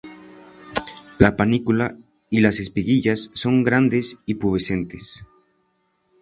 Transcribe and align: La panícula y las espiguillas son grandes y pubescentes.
La 1.19 1.35
panícula 1.37 1.95
y 2.31 2.39
las 2.39 2.59
espiguillas 2.59 3.29
son 3.35 3.63
grandes 3.63 4.17
y 4.25 4.33
pubescentes. 4.33 5.27